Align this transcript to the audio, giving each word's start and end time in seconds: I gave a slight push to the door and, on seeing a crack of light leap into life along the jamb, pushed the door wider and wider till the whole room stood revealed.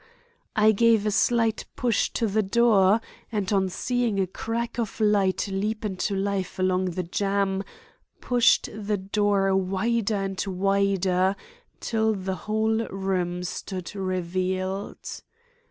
I 0.55 0.71
gave 0.71 1.05
a 1.05 1.11
slight 1.11 1.65
push 1.75 2.09
to 2.13 2.25
the 2.25 2.41
door 2.41 3.01
and, 3.31 3.53
on 3.53 3.69
seeing 3.69 4.19
a 4.19 4.25
crack 4.25 4.79
of 4.79 4.99
light 4.99 5.47
leap 5.47 5.85
into 5.85 6.15
life 6.15 6.57
along 6.57 6.85
the 6.85 7.03
jamb, 7.03 7.63
pushed 8.19 8.67
the 8.75 8.97
door 8.97 9.55
wider 9.55 10.15
and 10.15 10.43
wider 10.47 11.35
till 11.79 12.15
the 12.15 12.33
whole 12.49 12.87
room 12.87 13.43
stood 13.43 13.95
revealed. 13.95 15.21